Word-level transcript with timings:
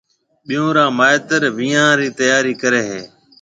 ٻيون 0.47 0.69
را 0.77 0.85
مائيتر 0.97 1.41
وينيان 1.57 1.91
رِي 1.99 2.07
تياري 2.19 2.53
ڪرَي 2.61 2.81
ھيََََ 2.89 3.01